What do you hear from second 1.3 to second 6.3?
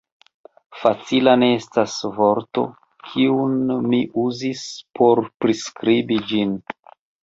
ne estas vorto, kiun mi uzus, por priskribi